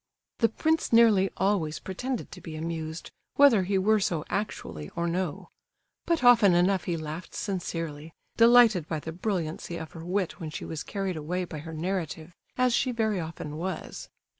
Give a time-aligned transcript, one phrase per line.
[0.39, 5.49] The prince nearly always pretended to be amused, whether he were so actually or no;
[6.07, 10.65] but often enough he laughed sincerely, delighted by the brilliancy of her wit when she
[10.65, 14.09] was carried away by her narrative, as she very often was.